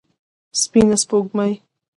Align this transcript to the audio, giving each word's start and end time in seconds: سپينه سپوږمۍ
سپينه 0.61 0.95
سپوږمۍ 1.03 1.51